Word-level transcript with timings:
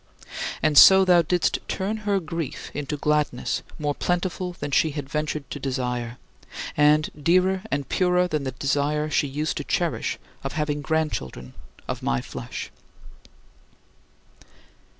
And 0.63 0.79
so 0.79 1.05
thou 1.05 1.21
didst 1.21 1.59
turn 1.67 1.97
her 1.97 2.19
grief 2.19 2.71
into 2.73 2.97
gladness 2.97 3.61
more 3.77 3.93
plentiful 3.93 4.53
than 4.53 4.71
she 4.71 4.89
had 4.89 5.07
ventured 5.07 5.47
to 5.51 5.59
desire, 5.59 6.17
and 6.75 7.11
dearer 7.21 7.61
and 7.69 7.87
purer 7.87 8.27
than 8.27 8.43
the 8.43 8.51
desire 8.53 9.11
she 9.11 9.27
used 9.27 9.57
to 9.57 9.63
cherish 9.63 10.17
of 10.43 10.53
having 10.53 10.81
grandchildren 10.81 11.53
of 11.87 12.01
my 12.01 12.19
flesh. 12.19 12.71